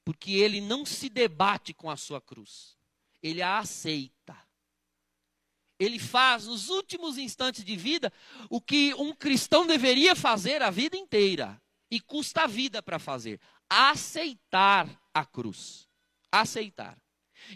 porque 0.05 0.33
ele 0.33 0.61
não 0.61 0.85
se 0.85 1.09
debate 1.09 1.73
com 1.73 1.89
a 1.89 1.97
sua 1.97 2.21
cruz 2.21 2.75
ele 3.26 3.42
a 3.42 3.59
aceita. 3.59 4.37
Ele 5.78 5.99
faz 5.99 6.47
nos 6.47 6.68
últimos 6.68 7.18
instantes 7.18 7.64
de 7.64 7.76
vida 7.76 8.12
o 8.49 8.61
que 8.61 8.95
um 8.95 9.12
cristão 9.14 9.66
deveria 9.66 10.14
fazer 10.16 10.62
a 10.62 10.71
vida 10.71 10.97
inteira 10.97 11.61
e 11.90 12.00
custa 12.00 12.42
a 12.42 12.47
vida 12.47 12.83
para 12.83 12.99
fazer: 12.99 13.40
aceitar 13.68 14.88
a 15.12 15.25
cruz. 15.25 15.87
Aceitar. 16.33 16.99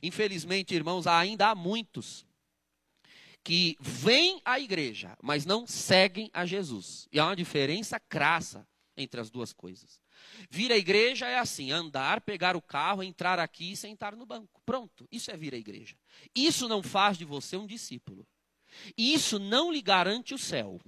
Infelizmente, 0.03 0.75
irmãos, 0.75 1.07
ainda 1.07 1.49
há 1.49 1.55
muitos 1.55 2.27
que 3.43 3.77
vêm 3.81 4.41
à 4.45 4.61
igreja, 4.61 5.17
mas 5.23 5.47
não 5.47 5.67
seguem 5.67 6.31
a 6.33 6.45
Jesus. 6.45 7.09
E 7.11 7.19
há 7.19 7.25
uma 7.27 7.37
diferença 7.37 7.99
crassa 7.99 8.69
entre 8.97 9.21
as 9.21 9.31
duas 9.31 9.53
coisas. 9.53 10.01
Vir 10.49 10.73
à 10.73 10.77
igreja 10.77 11.27
é 11.27 11.39
assim: 11.39 11.71
andar, 11.71 12.21
pegar 12.21 12.57
o 12.57 12.63
carro, 12.63 13.03
entrar 13.03 13.39
aqui 13.39 13.73
e 13.73 13.77
sentar 13.77 14.17
no 14.17 14.27
banco. 14.27 14.61
Pronto, 14.65 15.07
isso 15.11 15.31
é 15.31 15.37
vir 15.37 15.55
à 15.55 15.59
igreja. 15.59 15.97
Isso 16.35 16.69
não 16.69 16.83
faz 16.83 17.19
de 17.19 17.25
você 17.25 17.57
um 17.57 17.67
discípulo. 17.67 18.27
Isso 18.97 19.39
não 19.39 19.73
lhe 19.73 19.83
garante 19.83 20.35
o 20.35 20.39
céu. 20.39 20.81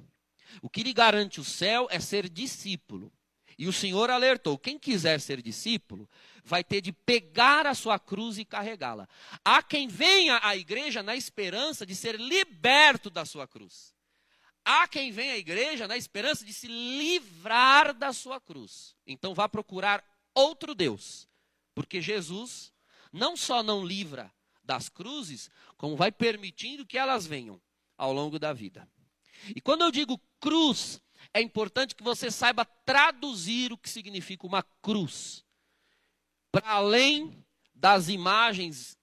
O 0.60 0.68
que 0.68 0.82
lhe 0.82 0.92
garante 0.92 1.40
o 1.40 1.44
céu 1.44 1.88
é 1.90 1.98
ser 1.98 2.28
discípulo. 2.28 3.12
E 3.58 3.66
o 3.68 3.72
Senhor 3.72 4.10
alertou: 4.10 4.58
quem 4.58 4.78
quiser 4.78 5.20
ser 5.20 5.40
discípulo, 5.40 6.08
vai 6.44 6.64
ter 6.64 6.80
de 6.80 6.92
pegar 6.92 7.66
a 7.66 7.74
sua 7.74 7.98
cruz 7.98 8.38
e 8.38 8.44
carregá-la. 8.44 9.08
Há 9.44 9.62
quem 9.62 9.88
venha 9.88 10.40
à 10.42 10.56
igreja 10.56 11.02
na 11.02 11.16
esperança 11.16 11.86
de 11.86 11.94
ser 11.94 12.18
liberto 12.18 13.10
da 13.10 13.24
sua 13.24 13.46
cruz. 13.46 13.94
Há 14.64 14.86
quem 14.86 15.10
vem 15.10 15.30
à 15.30 15.36
igreja 15.36 15.88
na 15.88 15.96
esperança 15.96 16.44
de 16.44 16.52
se 16.52 16.68
livrar 16.68 17.92
da 17.92 18.12
sua 18.12 18.40
cruz. 18.40 18.94
Então 19.06 19.34
vá 19.34 19.48
procurar 19.48 20.04
outro 20.34 20.74
Deus. 20.74 21.28
Porque 21.74 22.00
Jesus 22.00 22.72
não 23.12 23.36
só 23.36 23.62
não 23.62 23.84
livra 23.84 24.32
das 24.62 24.88
cruzes, 24.88 25.50
como 25.76 25.96
vai 25.96 26.12
permitindo 26.12 26.86
que 26.86 26.96
elas 26.96 27.26
venham 27.26 27.60
ao 27.98 28.12
longo 28.12 28.38
da 28.38 28.52
vida. 28.52 28.88
E 29.54 29.60
quando 29.60 29.82
eu 29.82 29.90
digo 29.90 30.20
cruz, 30.40 31.02
é 31.34 31.40
importante 31.40 31.94
que 31.94 32.02
você 32.02 32.30
saiba 32.30 32.64
traduzir 32.64 33.72
o 33.72 33.78
que 33.78 33.90
significa 33.90 34.46
uma 34.46 34.62
cruz. 34.80 35.44
Para 36.50 36.70
além 36.70 37.44
das 37.74 38.08
imagens 38.08 38.96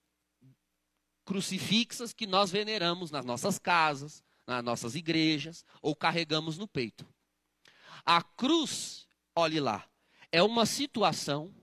crucifixas 1.26 2.14
que 2.14 2.26
nós 2.26 2.50
veneramos 2.50 3.12
nas 3.12 3.26
nossas 3.26 3.60
casas, 3.60 4.24
nas 4.50 4.64
nossas 4.64 4.96
igrejas 4.96 5.64
ou 5.80 5.96
carregamos 5.96 6.58
no 6.58 6.68
peito. 6.68 7.08
A 8.04 8.22
cruz, 8.24 9.08
olhe 9.36 9.60
lá, 9.60 9.88
é 10.32 10.42
uma 10.42 10.66
situação, 10.66 11.54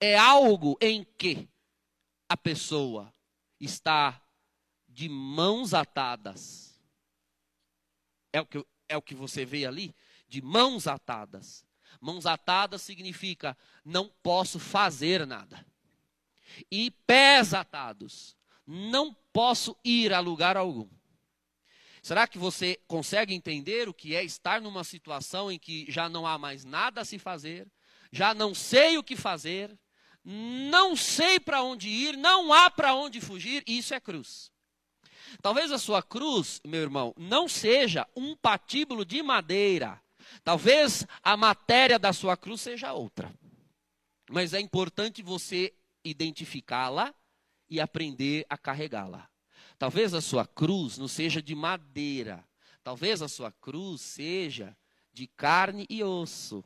é 0.00 0.18
algo 0.18 0.76
em 0.80 1.04
que 1.04 1.48
a 2.28 2.36
pessoa 2.36 3.12
está 3.60 4.20
de 4.88 5.08
mãos 5.08 5.72
atadas. 5.72 6.82
É 8.32 8.40
o 8.40 8.46
que, 8.46 8.66
é 8.88 8.96
o 8.96 9.02
que 9.02 9.14
você 9.14 9.44
vê 9.44 9.64
ali? 9.64 9.94
De 10.28 10.42
mãos 10.42 10.88
atadas. 10.88 11.64
Mãos 12.00 12.26
atadas 12.26 12.82
significa 12.82 13.56
não 13.84 14.08
posso 14.22 14.58
fazer 14.58 15.24
nada. 15.24 15.64
E 16.70 16.90
pés 17.06 17.54
atados 17.54 18.36
não 18.66 19.14
posso 19.32 19.76
ir 19.84 20.12
a 20.12 20.18
lugar 20.18 20.56
algum. 20.56 20.95
Será 22.06 22.28
que 22.28 22.38
você 22.38 22.78
consegue 22.86 23.34
entender 23.34 23.88
o 23.88 23.92
que 23.92 24.14
é 24.14 24.22
estar 24.22 24.60
numa 24.60 24.84
situação 24.84 25.50
em 25.50 25.58
que 25.58 25.90
já 25.90 26.08
não 26.08 26.24
há 26.24 26.38
mais 26.38 26.64
nada 26.64 27.00
a 27.00 27.04
se 27.04 27.18
fazer, 27.18 27.66
já 28.12 28.32
não 28.32 28.54
sei 28.54 28.96
o 28.96 29.02
que 29.02 29.16
fazer, 29.16 29.76
não 30.24 30.94
sei 30.94 31.40
para 31.40 31.64
onde 31.64 31.88
ir, 31.88 32.16
não 32.16 32.52
há 32.52 32.70
para 32.70 32.94
onde 32.94 33.20
fugir? 33.20 33.64
Isso 33.66 33.92
é 33.92 33.98
cruz. 33.98 34.52
Talvez 35.42 35.72
a 35.72 35.78
sua 35.78 36.00
cruz, 36.00 36.60
meu 36.64 36.80
irmão, 36.80 37.12
não 37.16 37.48
seja 37.48 38.06
um 38.14 38.36
patíbulo 38.36 39.04
de 39.04 39.20
madeira. 39.20 40.00
Talvez 40.44 41.04
a 41.24 41.36
matéria 41.36 41.98
da 41.98 42.12
sua 42.12 42.36
cruz 42.36 42.60
seja 42.60 42.92
outra. 42.92 43.34
Mas 44.30 44.54
é 44.54 44.60
importante 44.60 45.24
você 45.24 45.74
identificá-la 46.04 47.12
e 47.68 47.80
aprender 47.80 48.46
a 48.48 48.56
carregá-la. 48.56 49.28
Talvez 49.78 50.14
a 50.14 50.20
sua 50.20 50.46
cruz 50.46 50.98
não 50.98 51.08
seja 51.08 51.42
de 51.42 51.54
madeira. 51.54 52.44
Talvez 52.82 53.20
a 53.20 53.28
sua 53.28 53.50
cruz 53.50 54.00
seja 54.00 54.76
de 55.12 55.26
carne 55.26 55.86
e 55.88 56.02
osso. 56.02 56.64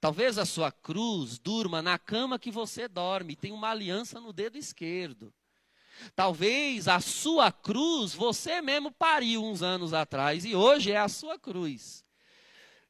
Talvez 0.00 0.38
a 0.38 0.44
sua 0.44 0.70
cruz 0.70 1.38
durma 1.38 1.80
na 1.80 1.98
cama 1.98 2.38
que 2.38 2.50
você 2.50 2.86
dorme, 2.86 3.36
tem 3.36 3.52
uma 3.52 3.70
aliança 3.70 4.20
no 4.20 4.32
dedo 4.32 4.58
esquerdo. 4.58 5.32
Talvez 6.14 6.88
a 6.88 7.00
sua 7.00 7.50
cruz 7.50 8.12
você 8.12 8.60
mesmo 8.60 8.90
pariu 8.92 9.42
uns 9.42 9.62
anos 9.62 9.94
atrás 9.94 10.44
e 10.44 10.54
hoje 10.54 10.92
é 10.92 10.98
a 10.98 11.08
sua 11.08 11.38
cruz. 11.38 12.04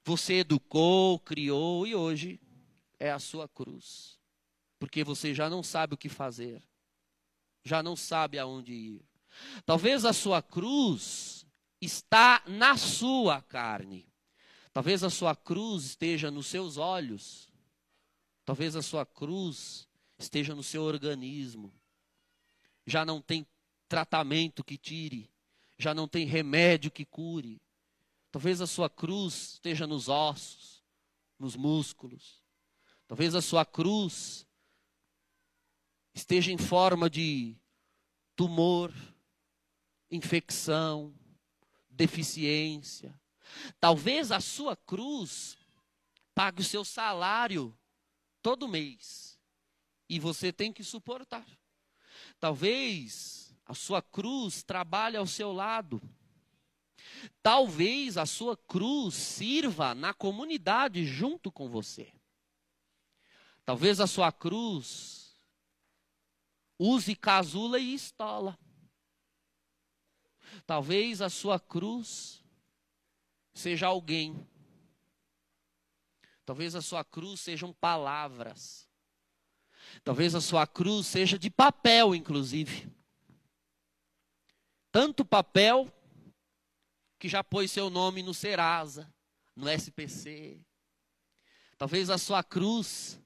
Você 0.05 0.35
educou, 0.35 1.19
criou 1.21 1.87
e 1.87 1.95
hoje 1.95 2.41
é 2.99 3.11
a 3.11 3.19
sua 3.19 3.49
cruz. 3.49 4.19
Porque 4.79 5.05
você 5.05 5.33
já 5.33 5.49
não 5.49 5.63
sabe 5.63 5.95
o 5.95 5.99
que 5.99 6.09
fazer 6.09 6.63
já 7.65 7.83
não 7.83 7.97
sabe 7.97 8.39
aonde 8.39 8.73
ir. 8.73 9.05
Talvez 9.65 10.05
a 10.05 10.13
sua 10.13 10.43
cruz 10.43 11.47
está 11.81 12.43
na 12.47 12.77
sua 12.77 13.41
carne. 13.43 14.07
Talvez 14.73 15.03
a 15.03 15.11
sua 15.11 15.35
cruz 15.35 15.85
esteja 15.85 16.31
nos 16.31 16.47
seus 16.47 16.77
olhos. 16.77 17.49
Talvez 18.45 18.77
a 18.77 18.83
sua 18.83 19.07
cruz 19.07 19.89
esteja 20.19 20.55
no 20.55 20.63
seu 20.63 20.83
organismo. 20.83 21.73
Já 22.87 23.05
não 23.05 23.21
tem 23.21 23.47
tratamento 23.89 24.63
que 24.63 24.77
tire, 24.77 25.31
já 25.79 25.95
não 25.95 26.07
tem 26.07 26.27
remédio 26.27 26.91
que 26.91 27.05
cure. 27.05 27.61
Talvez 28.31 28.61
a 28.61 28.67
sua 28.67 28.91
cruz 28.91 29.55
esteja 29.55 29.87
nos 29.87 30.09
ossos, 30.09 30.83
nos 31.39 31.57
músculos. 31.57 32.43
Talvez 33.07 33.35
a 33.35 33.41
sua 33.41 33.65
cruz 33.65 34.44
esteja 36.15 36.53
em 36.53 36.59
forma 36.59 37.11
de 37.11 37.57
tumor, 38.37 38.93
infecção, 40.11 41.15
deficiência. 41.91 43.19
Talvez 43.81 44.31
a 44.31 44.41
sua 44.41 44.77
cruz 44.77 45.57
pague 46.35 46.61
o 46.61 46.65
seu 46.65 46.85
salário 46.85 47.77
todo 48.43 48.69
mês 48.69 49.39
e 50.09 50.19
você 50.19 50.53
tem 50.53 50.73
que 50.73 50.85
suportar. 50.85 51.47
Talvez 52.39 53.55
a 53.67 53.75
sua 53.75 54.03
cruz 54.03 54.63
trabalhe 54.63 55.17
ao 55.17 55.27
seu 55.27 55.53
lado. 55.53 56.01
Talvez 57.43 58.17
a 58.17 58.27
sua 58.27 58.57
cruz 58.57 59.15
sirva 59.15 59.95
na 59.95 60.13
comunidade 60.13 61.05
junto 61.05 61.51
com 61.51 61.69
você. 61.69 62.13
Talvez 63.65 64.01
a 64.01 64.07
sua 64.07 64.31
cruz 64.31 65.24
Use 66.79 67.15
casula 67.15 67.79
e 67.79 67.95
estola. 67.95 68.59
Talvez 70.67 71.21
a 71.21 71.29
sua 71.29 71.59
cruz 71.59 72.43
seja 73.55 73.87
alguém. 73.87 74.47
Talvez 76.45 76.75
a 76.75 76.83
sua 76.83 77.05
cruz 77.05 77.41
sejam 77.41 77.73
palavras. 77.73 78.89
Talvez 80.03 80.35
a 80.35 80.41
sua 80.41 80.67
cruz 80.67 81.07
seja 81.07 81.39
de 81.39 81.51
papel, 81.51 82.15
inclusive. 82.15 82.91
Tanto 84.91 85.25
papel 85.25 85.93
que 87.19 87.29
já 87.29 87.43
pôs 87.43 87.71
seu 87.71 87.89
nome 87.89 88.23
no 88.23 88.35
Serasa, 88.35 89.13
no 89.57 89.69
SPC. 89.69 90.65
Talvez 91.79 92.11
a 92.11 92.19
sua 92.19 92.43
cruz 92.43 93.21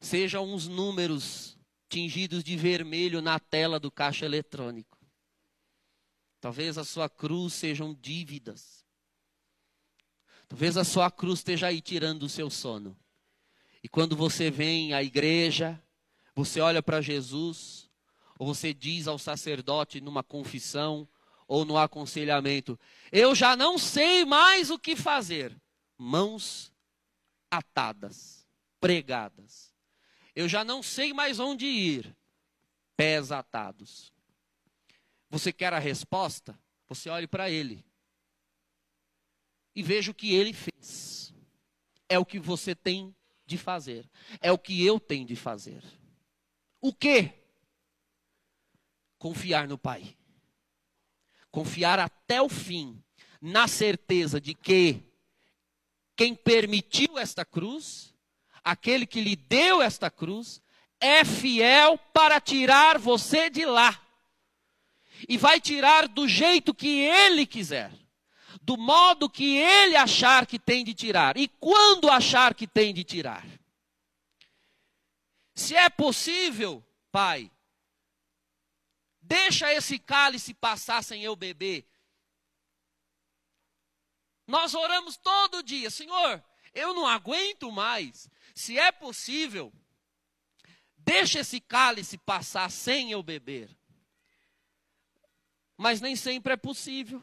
sejam 0.00 0.52
uns 0.52 0.68
números 0.68 1.58
tingidos 1.92 2.42
de 2.42 2.56
vermelho 2.56 3.20
na 3.20 3.38
tela 3.38 3.78
do 3.78 3.90
caixa 3.90 4.24
eletrônico. 4.24 4.98
Talvez 6.40 6.78
a 6.78 6.84
sua 6.84 7.06
cruz 7.06 7.52
sejam 7.52 7.94
dívidas. 7.94 8.82
Talvez 10.48 10.78
a 10.78 10.84
sua 10.84 11.10
cruz 11.10 11.40
esteja 11.40 11.66
aí 11.66 11.82
tirando 11.82 12.22
o 12.22 12.30
seu 12.30 12.48
sono. 12.48 12.98
E 13.84 13.90
quando 13.90 14.16
você 14.16 14.50
vem 14.50 14.94
à 14.94 15.02
igreja, 15.02 15.80
você 16.34 16.60
olha 16.60 16.82
para 16.82 17.02
Jesus, 17.02 17.90
ou 18.38 18.46
você 18.46 18.72
diz 18.72 19.06
ao 19.06 19.18
sacerdote 19.18 20.00
numa 20.00 20.22
confissão 20.22 21.06
ou 21.46 21.62
no 21.62 21.76
aconselhamento: 21.76 22.80
Eu 23.10 23.34
já 23.34 23.54
não 23.54 23.76
sei 23.76 24.24
mais 24.24 24.70
o 24.70 24.78
que 24.78 24.96
fazer. 24.96 25.54
Mãos 25.98 26.72
atadas, 27.50 28.48
pregadas. 28.80 29.71
Eu 30.34 30.48
já 30.48 30.64
não 30.64 30.82
sei 30.82 31.12
mais 31.12 31.38
onde 31.38 31.66
ir. 31.66 32.16
Pés 32.96 33.30
atados. 33.32 34.12
Você 35.28 35.52
quer 35.52 35.72
a 35.72 35.78
resposta? 35.78 36.58
Você 36.88 37.08
olhe 37.08 37.26
para 37.26 37.50
ele. 37.50 37.84
E 39.74 39.82
veja 39.82 40.10
o 40.10 40.14
que 40.14 40.34
ele 40.34 40.52
fez. 40.52 41.34
É 42.08 42.18
o 42.18 42.26
que 42.26 42.38
você 42.38 42.74
tem 42.74 43.14
de 43.46 43.56
fazer. 43.56 44.08
É 44.40 44.52
o 44.52 44.58
que 44.58 44.84
eu 44.84 45.00
tenho 45.00 45.26
de 45.26 45.36
fazer. 45.36 45.82
O 46.80 46.92
que? 46.92 47.30
Confiar 49.18 49.66
no 49.66 49.78
Pai. 49.78 50.16
Confiar 51.50 51.98
até 51.98 52.40
o 52.40 52.48
fim, 52.48 53.02
na 53.40 53.68
certeza 53.68 54.40
de 54.40 54.54
que 54.54 55.02
quem 56.16 56.34
permitiu 56.34 57.18
esta 57.18 57.44
cruz 57.44 58.11
aquele 58.64 59.06
que 59.06 59.20
lhe 59.20 59.36
deu 59.36 59.82
esta 59.82 60.10
cruz, 60.10 60.62
é 61.00 61.24
fiel 61.24 61.98
para 62.12 62.40
tirar 62.40 62.98
você 62.98 63.50
de 63.50 63.64
lá. 63.64 64.00
E 65.28 65.36
vai 65.36 65.60
tirar 65.60 66.08
do 66.08 66.26
jeito 66.28 66.74
que 66.74 67.00
ele 67.00 67.46
quiser, 67.46 67.92
do 68.62 68.76
modo 68.76 69.28
que 69.28 69.56
ele 69.56 69.96
achar 69.96 70.46
que 70.46 70.58
tem 70.58 70.84
de 70.84 70.94
tirar, 70.94 71.36
e 71.36 71.48
quando 71.48 72.10
achar 72.10 72.54
que 72.54 72.66
tem 72.66 72.92
de 72.92 73.04
tirar. 73.04 73.46
Se 75.54 75.76
é 75.76 75.88
possível, 75.90 76.82
Pai, 77.10 77.50
deixa 79.20 79.72
esse 79.72 79.98
cálice 79.98 80.54
passar 80.54 81.02
sem 81.04 81.22
eu 81.22 81.36
beber. 81.36 81.86
Nós 84.46 84.74
oramos 84.74 85.16
todo 85.16 85.62
dia, 85.62 85.90
Senhor, 85.90 86.42
eu 86.74 86.94
não 86.94 87.06
aguento 87.06 87.70
mais. 87.70 88.28
Se 88.54 88.78
é 88.78 88.92
possível, 88.92 89.72
deixe 90.96 91.38
esse 91.38 91.60
cálice 91.60 92.18
passar 92.18 92.70
sem 92.70 93.10
eu 93.10 93.22
beber. 93.22 93.70
Mas 95.76 96.00
nem 96.00 96.14
sempre 96.14 96.52
é 96.52 96.56
possível. 96.56 97.22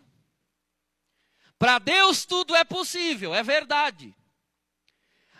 Para 1.57 1.77
Deus 1.77 2.25
tudo 2.25 2.55
é 2.55 2.63
possível, 2.63 3.33
é 3.33 3.43
verdade. 3.43 4.15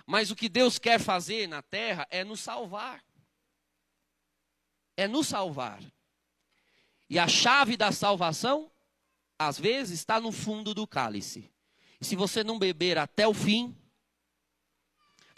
Mas 0.05 0.31
o 0.31 0.35
que 0.35 0.49
Deus 0.49 0.77
quer 0.77 0.99
fazer 0.99 1.47
na 1.47 1.61
terra 1.61 2.07
é 2.09 2.23
nos 2.23 2.39
salvar. 2.39 3.03
É 4.97 5.07
nos 5.07 5.27
salvar. 5.27 5.81
E 7.09 7.17
a 7.17 7.27
chave 7.27 7.77
da 7.77 7.91
salvação, 7.91 8.71
às 9.37 9.57
vezes, 9.57 9.99
está 9.99 10.19
no 10.19 10.31
fundo 10.31 10.73
do 10.73 10.85
cálice. 10.85 11.51
E 12.01 12.05
se 12.05 12.15
você 12.15 12.43
não 12.43 12.59
beber 12.59 12.97
até 12.97 13.27
o 13.27 13.33
fim, 13.33 13.78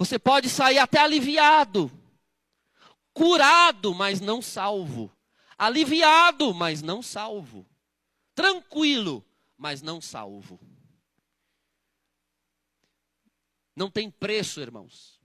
você 0.02 0.18
pode 0.18 0.50
sair 0.50 0.80
até 0.80 0.98
aliviado, 0.98 1.92
curado, 3.14 3.94
mas 3.94 4.20
não 4.20 4.42
salvo. 4.42 5.16
Aliviado, 5.56 6.56
mas 6.56 6.82
não 6.82 7.04
salvo. 7.04 7.68
Tranquilo, 8.34 9.24
mas 9.56 9.84
não 9.84 10.02
salvo. 10.02 10.60
Não 13.76 13.92
tem 13.92 14.10
preço, 14.10 14.60
irmãos. 14.60 15.22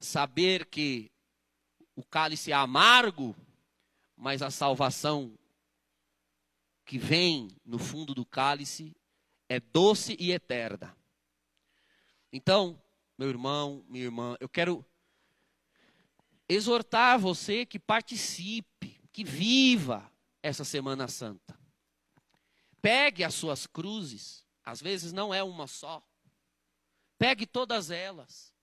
Saber 0.00 0.66
que 0.66 1.12
o 1.94 2.02
cálice 2.02 2.50
é 2.50 2.56
amargo, 2.56 3.32
mas 4.16 4.42
a 4.42 4.50
salvação 4.50 5.38
que 6.84 6.98
vem 6.98 7.46
no 7.64 7.78
fundo 7.78 8.12
do 8.12 8.26
cálice 8.26 8.96
é 9.48 9.60
doce 9.60 10.16
e 10.18 10.32
eterna. 10.32 10.98
Então, 12.32 12.76
meu 13.18 13.28
irmão, 13.28 13.84
minha 13.88 14.04
irmã, 14.04 14.36
eu 14.38 14.48
quero 14.48 14.86
exortar 16.48 17.18
você 17.18 17.66
que 17.66 17.78
participe, 17.78 19.00
que 19.12 19.24
viva 19.24 20.08
essa 20.40 20.64
Semana 20.64 21.08
Santa. 21.08 21.58
Pegue 22.80 23.24
as 23.24 23.34
suas 23.34 23.66
cruzes, 23.66 24.46
às 24.64 24.80
vezes 24.80 25.12
não 25.12 25.34
é 25.34 25.42
uma 25.42 25.66
só. 25.66 26.00
Pegue 27.18 27.44
todas 27.44 27.90
elas, 27.90 28.54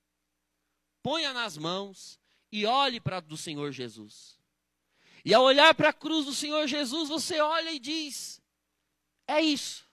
ponha 1.04 1.34
nas 1.34 1.58
mãos 1.58 2.18
e 2.50 2.66
olhe 2.66 3.02
para 3.02 3.20
do 3.20 3.36
Senhor 3.36 3.74
Jesus. 3.74 4.40
E 5.26 5.34
ao 5.34 5.44
olhar 5.44 5.76
para 5.76 5.90
a 5.90 5.94
cruz 5.94 6.26
do 6.26 6.34
Senhor 6.34 6.66
Jesus, 6.66 7.10
você 7.10 7.42
olha 7.42 7.74
e 7.74 7.80
diz: 7.80 8.42
é 9.28 9.42
isso, 9.42 9.86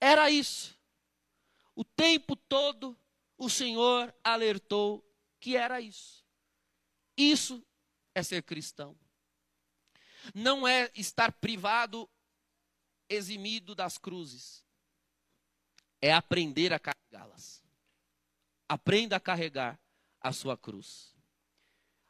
era 0.00 0.30
isso. 0.30 0.74
O 1.76 1.84
tempo 1.84 2.34
todo 2.36 2.96
o 3.36 3.48
Senhor 3.48 4.14
alertou 4.22 5.04
que 5.40 5.56
era 5.56 5.80
isso. 5.80 6.24
Isso 7.16 7.64
é 8.14 8.22
ser 8.22 8.42
cristão. 8.42 8.96
Não 10.34 10.66
é 10.66 10.90
estar 10.94 11.32
privado, 11.32 12.08
eximido 13.08 13.74
das 13.74 13.98
cruzes 13.98 14.64
é 16.04 16.12
aprender 16.12 16.70
a 16.70 16.78
carregá-las. 16.78 17.64
Aprenda 18.68 19.16
a 19.16 19.20
carregar 19.20 19.80
a 20.20 20.34
sua 20.34 20.54
cruz. 20.54 21.16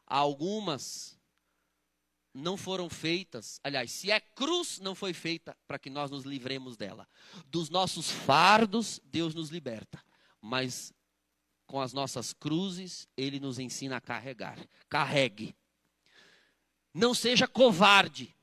Algumas 0.04 1.16
não 2.34 2.56
foram 2.56 2.90
feitas, 2.90 3.60
aliás, 3.62 3.92
se 3.92 4.10
é 4.10 4.18
cruz, 4.18 4.80
não 4.80 4.96
foi 4.96 5.14
feita 5.14 5.56
para 5.64 5.78
que 5.78 5.88
nós 5.88 6.10
nos 6.10 6.24
livremos 6.24 6.76
dela. 6.76 7.08
Dos 7.46 7.70
nossos 7.70 8.10
fardos, 8.10 9.00
Deus 9.04 9.32
nos 9.32 9.50
liberta, 9.50 10.04
mas 10.40 10.92
com 11.66 11.80
as 11.80 11.92
nossas 11.92 12.32
cruzes, 12.32 13.08
Ele 13.16 13.40
nos 13.40 13.58
ensina 13.58 13.96
a 13.96 14.00
carregar. 14.00 14.58
Carregue. 14.88 15.54
Não 16.92 17.14
seja 17.14 17.46
covarde. 17.46 18.34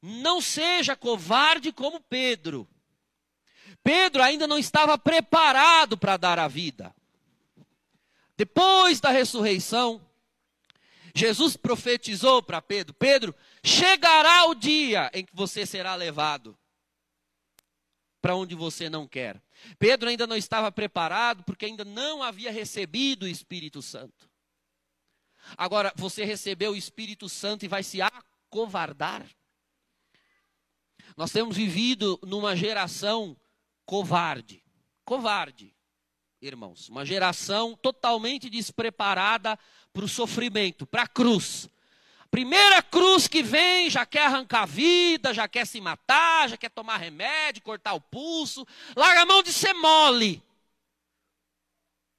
Não 0.00 0.40
seja 0.40 0.94
covarde 0.94 1.72
como 1.72 2.00
Pedro. 2.00 2.68
Pedro 3.82 4.22
ainda 4.22 4.46
não 4.46 4.58
estava 4.58 4.96
preparado 4.98 5.96
para 5.96 6.16
dar 6.16 6.38
a 6.38 6.48
vida. 6.48 6.94
Depois 8.36 9.00
da 9.00 9.10
ressurreição, 9.10 10.00
Jesus 11.14 11.56
profetizou 11.56 12.42
para 12.42 12.62
Pedro: 12.62 12.94
Pedro, 12.94 13.34
chegará 13.62 14.46
o 14.46 14.54
dia 14.54 15.10
em 15.12 15.24
que 15.24 15.34
você 15.34 15.66
será 15.66 15.94
levado 15.94 16.56
para 18.20 18.36
onde 18.36 18.54
você 18.54 18.88
não 18.88 19.06
quer. 19.06 19.42
Pedro 19.78 20.08
ainda 20.08 20.26
não 20.26 20.36
estava 20.36 20.70
preparado 20.70 21.42
porque 21.44 21.66
ainda 21.66 21.84
não 21.84 22.22
havia 22.22 22.50
recebido 22.50 23.24
o 23.24 23.28
Espírito 23.28 23.82
Santo. 23.82 24.28
Agora, 25.56 25.92
você 25.96 26.24
recebeu 26.24 26.72
o 26.72 26.76
Espírito 26.76 27.28
Santo 27.28 27.64
e 27.64 27.68
vai 27.68 27.82
se 27.82 28.00
acovardar? 28.02 29.26
Nós 31.16 31.32
temos 31.32 31.56
vivido 31.56 32.18
numa 32.22 32.54
geração 32.54 33.36
covarde. 33.84 34.62
Covarde, 35.04 35.74
irmãos. 36.40 36.88
Uma 36.88 37.04
geração 37.04 37.74
totalmente 37.74 38.50
despreparada 38.50 39.58
para 39.92 40.04
o 40.04 40.08
sofrimento, 40.08 40.86
para 40.86 41.02
a 41.02 41.08
cruz. 41.08 41.68
Primeira 42.30 42.82
cruz 42.82 43.26
que 43.26 43.42
vem, 43.42 43.88
já 43.88 44.04
quer 44.04 44.26
arrancar 44.26 44.62
a 44.62 44.66
vida, 44.66 45.32
já 45.32 45.48
quer 45.48 45.66
se 45.66 45.80
matar, 45.80 46.48
já 46.48 46.56
quer 46.56 46.70
tomar 46.70 46.98
remédio, 46.98 47.62
cortar 47.62 47.94
o 47.94 48.00
pulso. 48.00 48.66
Larga 48.94 49.22
a 49.22 49.26
mão 49.26 49.42
de 49.42 49.52
ser 49.52 49.72
mole. 49.72 50.42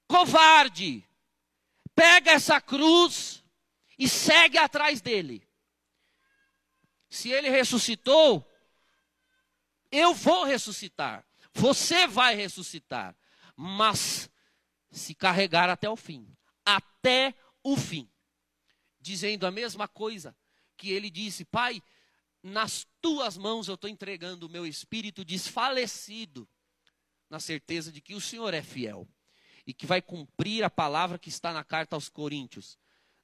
Covarde. 0.08 1.06
Pega 1.94 2.32
essa 2.32 2.60
cruz 2.60 3.44
e 3.98 4.10
segue 4.10 4.58
atrás 4.58 5.00
dele. 5.00 5.48
Se 7.10 7.30
ele 7.30 7.50
ressuscitou, 7.50 8.48
eu 9.92 10.14
vou 10.14 10.44
ressuscitar. 10.44 11.26
Você 11.54 12.08
vai 12.08 12.36
ressuscitar, 12.36 13.16
mas 13.56 14.30
se 14.92 15.14
carregar 15.14 15.70
até 15.70 15.90
o 15.90 15.96
fim. 15.96 16.28
Até 16.66 17.34
o 17.64 17.76
fim. 17.76 18.10
Dizendo 19.10 19.48
a 19.48 19.50
mesma 19.50 19.88
coisa 19.88 20.36
que 20.78 20.92
ele 20.92 21.10
disse: 21.10 21.44
Pai, 21.44 21.82
nas 22.44 22.86
tuas 23.02 23.40
mãos 23.40 23.68
eu 23.68 23.74
estou 23.74 23.90
entregando 23.90 24.46
o 24.46 24.50
meu 24.50 24.68
espírito 24.68 25.26
desfalecido, 25.26 26.48
na 27.28 27.40
certeza 27.40 27.92
de 27.92 28.02
que 28.02 28.14
o 28.14 28.22
Senhor 28.22 28.54
é 28.54 28.62
fiel 28.62 29.08
e 29.66 29.74
que 29.74 29.88
vai 29.88 30.00
cumprir 30.00 30.64
a 30.64 30.70
palavra 30.70 31.18
que 31.18 31.28
está 31.28 31.52
na 31.52 31.64
carta 31.64 31.96
aos 31.96 32.08
Coríntios. 32.08 32.78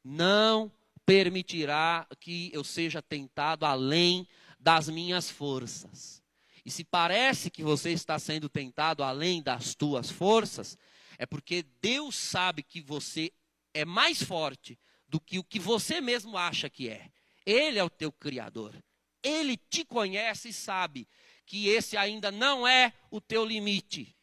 Não 0.04 0.72
permitirá 1.06 2.08
que 2.20 2.50
eu 2.52 2.64
seja 2.64 3.00
tentado 3.00 3.64
além 3.64 4.28
das 4.60 4.90
minhas 4.90 5.30
forças. 5.30 6.20
E 6.66 6.72
se 6.72 6.84
parece 6.84 7.52
que 7.52 7.62
você 7.62 7.92
está 7.92 8.18
sendo 8.18 8.50
tentado 8.50 9.04
além 9.04 9.40
das 9.40 9.76
tuas 9.76 10.10
forças, 10.10 10.80
é 11.20 11.28
porque 11.28 11.64
Deus 11.80 12.16
sabe 12.16 12.64
que 12.64 12.82
você 12.82 13.32
é 13.72 13.86
mais 13.86 14.24
forte 14.24 14.80
do 15.08 15.20
que 15.20 15.40
o 15.40 15.44
que 15.44 15.60
você 15.60 16.02
mesmo 16.02 16.38
acha 16.38 16.70
que 16.70 16.90
é. 16.90 17.10
Ele 17.46 17.78
é 17.80 17.84
o 17.84 17.90
teu 17.90 18.12
criador. 18.12 18.76
Ele 19.24 19.58
te 19.58 19.84
conhece 19.84 20.50
e 20.50 20.54
sabe 20.54 21.08
que 21.46 21.68
esse 21.70 21.96
ainda 21.96 22.32
não 22.32 22.68
é 22.68 22.94
o 23.12 23.22
teu 23.22 23.46
limite, 23.46 24.16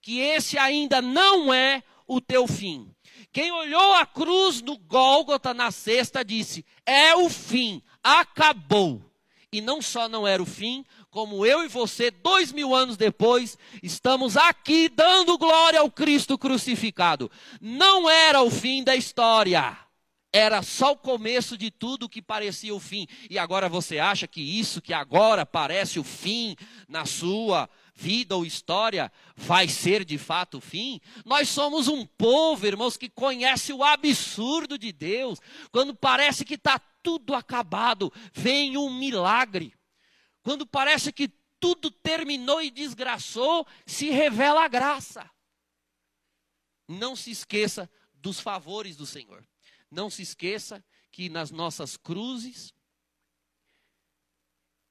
que 0.00 0.20
esse 0.20 0.56
ainda 0.56 1.02
não 1.02 1.52
é 1.52 1.82
o 2.06 2.20
teu 2.20 2.46
fim. 2.46 2.94
Quem 3.32 3.52
olhou 3.52 3.94
a 3.94 4.06
cruz 4.06 4.62
no 4.62 4.78
Gólgota 4.78 5.52
na 5.52 5.70
sexta 5.70 6.24
disse: 6.24 6.64
é 6.86 7.14
o 7.14 7.28
fim, 7.28 7.82
acabou. 8.02 9.04
E 9.50 9.62
não 9.62 9.80
só 9.80 10.08
não 10.08 10.26
era 10.26 10.42
o 10.42 10.46
fim, 10.46 10.84
como 11.10 11.46
eu 11.46 11.64
e 11.64 11.68
você, 11.68 12.10
dois 12.10 12.52
mil 12.52 12.74
anos 12.74 12.98
depois, 12.98 13.56
estamos 13.82 14.36
aqui 14.36 14.90
dando 14.90 15.38
glória 15.38 15.80
ao 15.80 15.90
Cristo 15.90 16.36
crucificado. 16.36 17.30
Não 17.60 18.10
era 18.10 18.42
o 18.42 18.50
fim 18.50 18.84
da 18.84 18.94
história. 18.94 19.87
Era 20.32 20.62
só 20.62 20.92
o 20.92 20.96
começo 20.96 21.56
de 21.56 21.70
tudo 21.70 22.08
que 22.08 22.20
parecia 22.20 22.74
o 22.74 22.80
fim. 22.80 23.06
E 23.30 23.38
agora 23.38 23.68
você 23.68 23.98
acha 23.98 24.26
que 24.26 24.42
isso 24.42 24.82
que 24.82 24.92
agora 24.92 25.46
parece 25.46 25.98
o 25.98 26.04
fim 26.04 26.54
na 26.86 27.06
sua 27.06 27.68
vida 27.94 28.36
ou 28.36 28.44
história 28.44 29.10
vai 29.34 29.68
ser 29.68 30.04
de 30.04 30.18
fato 30.18 30.58
o 30.58 30.60
fim? 30.60 31.00
Nós 31.24 31.48
somos 31.48 31.88
um 31.88 32.04
povo, 32.04 32.66
irmãos, 32.66 32.96
que 32.96 33.08
conhece 33.08 33.72
o 33.72 33.82
absurdo 33.82 34.76
de 34.76 34.92
Deus. 34.92 35.40
Quando 35.72 35.94
parece 35.94 36.44
que 36.44 36.54
está 36.54 36.78
tudo 37.02 37.34
acabado, 37.34 38.12
vem 38.34 38.76
um 38.76 38.92
milagre. 38.92 39.74
Quando 40.42 40.66
parece 40.66 41.10
que 41.10 41.28
tudo 41.58 41.90
terminou 41.90 42.60
e 42.60 42.70
desgraçou, 42.70 43.66
se 43.86 44.10
revela 44.10 44.64
a 44.64 44.68
graça. 44.68 45.28
Não 46.86 47.16
se 47.16 47.30
esqueça 47.30 47.90
dos 48.14 48.40
favores 48.40 48.96
do 48.96 49.06
Senhor. 49.06 49.46
Não 49.90 50.10
se 50.10 50.22
esqueça 50.22 50.84
que 51.10 51.28
nas 51.28 51.50
nossas 51.50 51.96
cruzes, 51.96 52.74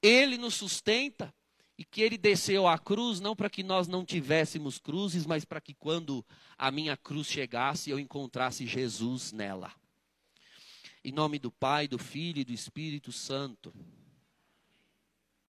Ele 0.02 0.36
nos 0.36 0.54
sustenta 0.54 1.34
e 1.76 1.84
que 1.84 2.02
Ele 2.02 2.18
desceu 2.18 2.66
à 2.66 2.76
cruz 2.78 3.20
não 3.20 3.36
para 3.36 3.48
que 3.48 3.62
nós 3.62 3.86
não 3.86 4.04
tivéssemos 4.04 4.78
cruzes, 4.78 5.24
mas 5.24 5.44
para 5.44 5.60
que 5.60 5.74
quando 5.74 6.26
a 6.56 6.70
minha 6.70 6.96
cruz 6.96 7.28
chegasse, 7.28 7.90
eu 7.90 7.98
encontrasse 7.98 8.66
Jesus 8.66 9.32
nela. 9.32 9.72
Em 11.04 11.12
nome 11.12 11.38
do 11.38 11.52
Pai, 11.52 11.86
do 11.86 11.98
Filho 11.98 12.40
e 12.40 12.44
do 12.44 12.52
Espírito 12.52 13.12
Santo. 13.12 13.72